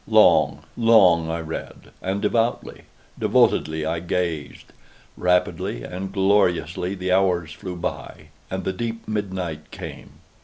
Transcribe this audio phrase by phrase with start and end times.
[0.07, 2.85] Long, long I read—and devoutly,
[3.19, 4.73] devotedly I gazed.
[5.15, 10.13] Rapidly and gloriously the hours flew by and the deep midnight came.